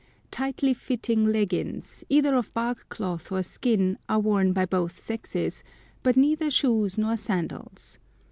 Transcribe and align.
Tightly 0.31 0.73
fitting 0.73 1.25
leggings, 1.25 2.03
either 2.09 2.33
of 2.33 2.51
bark 2.55 2.89
cloth 2.89 3.31
or 3.31 3.43
skin, 3.43 3.99
are 4.09 4.19
worn 4.19 4.51
by 4.51 4.65
both 4.65 4.99
sexes, 4.99 5.63
but 6.01 6.17
neither 6.17 6.49
shoes 6.49 6.97
nor 6.97 7.15
sandals. 7.15 7.99